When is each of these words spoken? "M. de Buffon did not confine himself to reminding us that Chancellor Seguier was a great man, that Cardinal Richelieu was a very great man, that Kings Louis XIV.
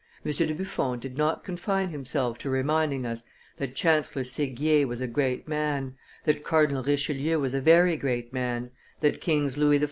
"M. 0.25 0.31
de 0.31 0.51
Buffon 0.55 0.97
did 0.97 1.15
not 1.15 1.43
confine 1.43 1.89
himself 1.89 2.39
to 2.39 2.49
reminding 2.49 3.05
us 3.05 3.23
that 3.57 3.75
Chancellor 3.75 4.23
Seguier 4.23 4.87
was 4.87 4.99
a 4.99 5.05
great 5.05 5.47
man, 5.47 5.95
that 6.25 6.43
Cardinal 6.43 6.81
Richelieu 6.81 7.37
was 7.39 7.53
a 7.53 7.61
very 7.61 7.95
great 7.97 8.33
man, 8.33 8.71
that 9.01 9.21
Kings 9.21 9.59
Louis 9.59 9.77
XIV. 9.77 9.79